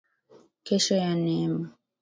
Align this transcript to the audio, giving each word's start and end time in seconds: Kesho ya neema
Kesho 0.63 0.95
ya 0.95 1.15
neema 1.15 1.69